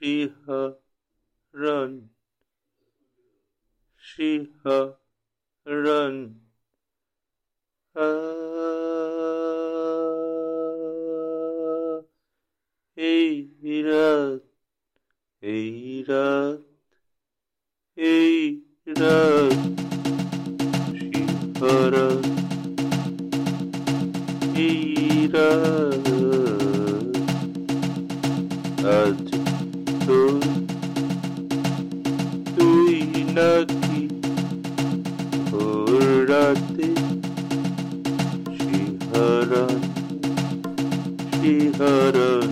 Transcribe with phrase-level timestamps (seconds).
[0.00, 0.74] she her
[1.52, 2.08] run
[3.96, 4.94] she her
[5.66, 6.36] run
[7.96, 8.00] ah,
[12.96, 14.40] eirat.
[15.42, 16.60] Eirat.
[17.96, 18.60] Eirat.
[24.54, 25.99] She her run
[33.39, 33.99] তুই নাকি
[35.47, 36.89] ভোর রাতে
[38.57, 39.79] শিহরণ
[41.31, 42.47] শিহরণ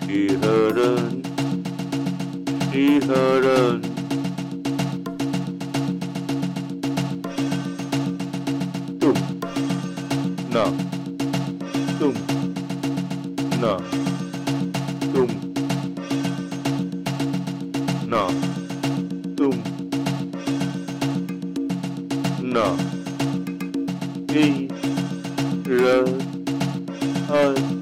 [0.00, 1.12] শিহরণ
[2.62, 3.77] শিহরণ
[22.51, 22.75] 那
[24.33, 24.67] 一
[25.65, 26.03] 人
[27.29, 27.78] 安。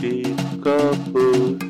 [0.00, 0.22] be
[0.62, 1.69] couple.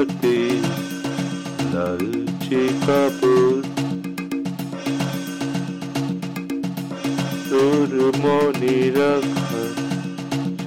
[0.00, 0.38] রাতে
[1.72, 3.62] লালচে কাপড়।
[7.48, 7.90] তোর
[8.22, 9.62] মনে রাখা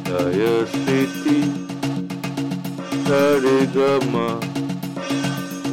[0.06, 1.40] ছায়া স্মৃতি
[3.04, 4.30] সারে গামা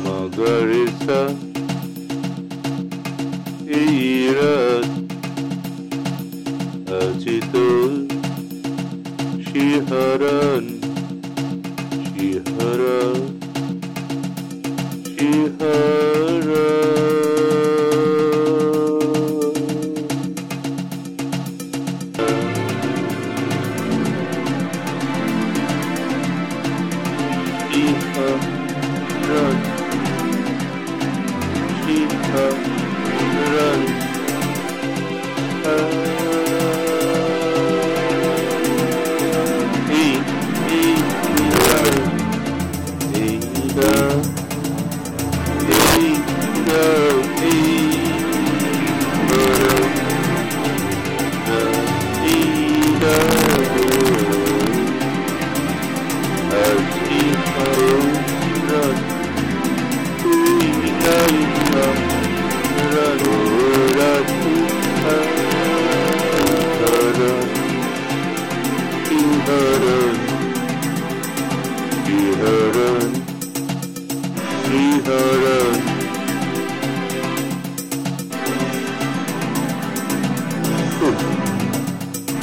[0.05, 1.23] মগরে সা
[3.81, 3.99] এই
[4.39, 4.91] রাত
[7.01, 7.91] আজ তোর
[9.47, 10.80] শিহরণ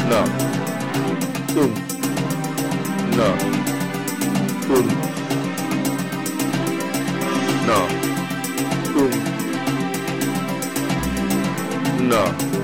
[0.10, 0.24] No.
[1.54, 1.72] Tum.
[3.18, 3.30] No.
[4.68, 4.88] Tum.
[7.68, 7.80] No.
[8.94, 9.12] Tum.
[12.08, 12.57] No.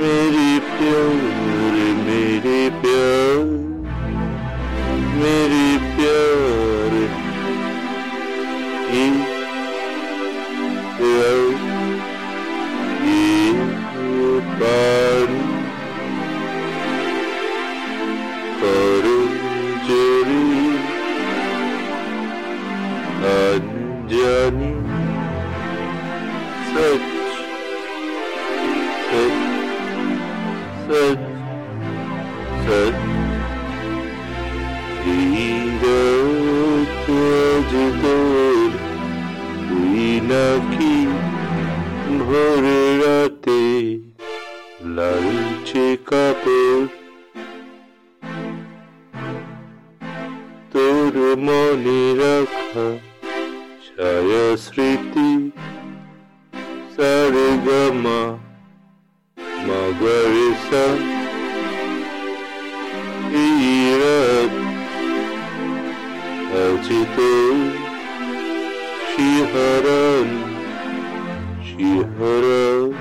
[0.00, 0.35] मेरी
[30.88, 31.18] 是
[32.64, 33.05] 是。
[66.56, 67.32] Helchite,
[69.12, 70.28] Shiharan,
[71.66, 72.94] Shiharan,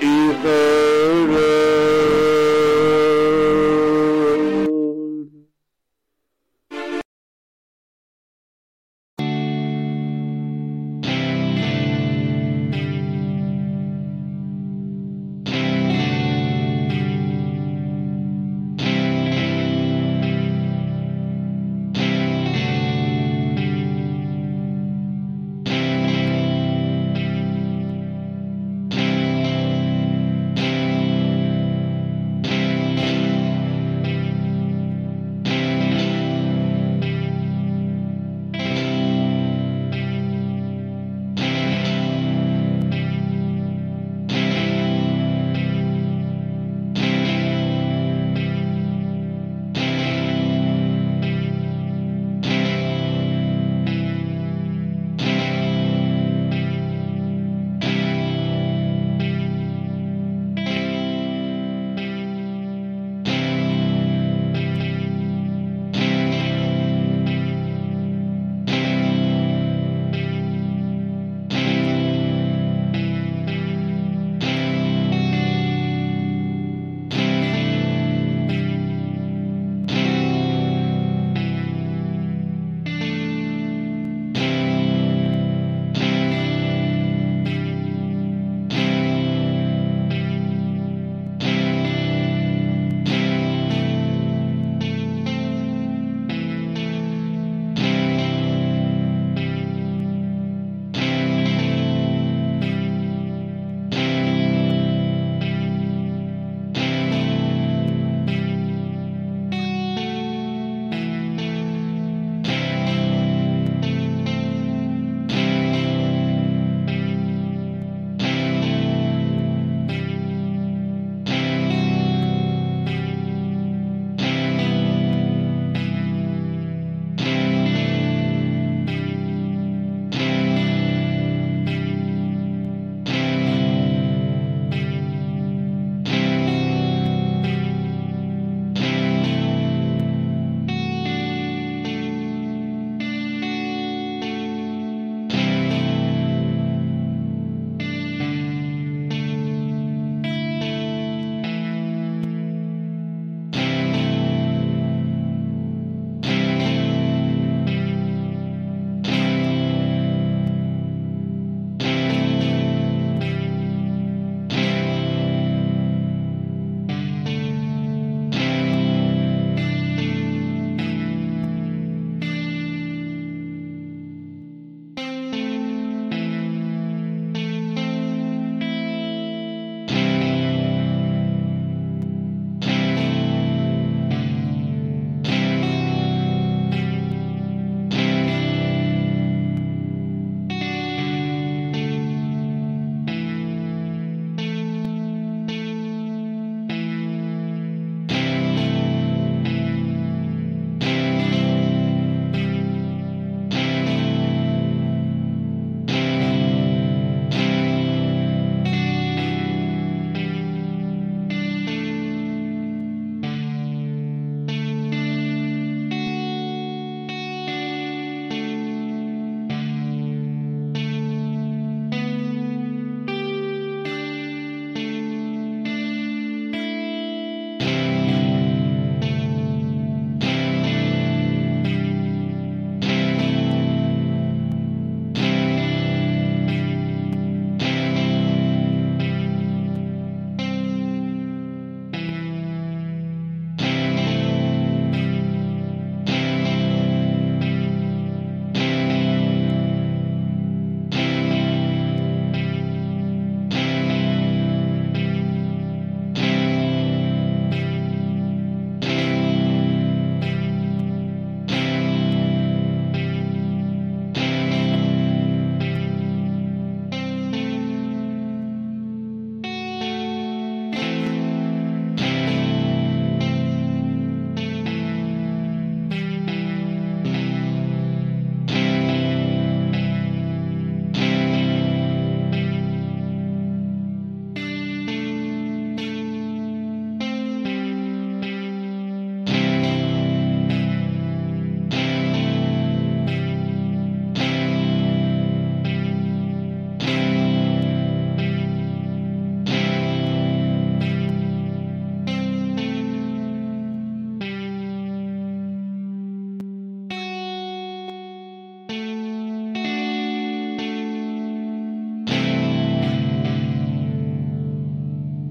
[0.00, 0.95] Shiharan.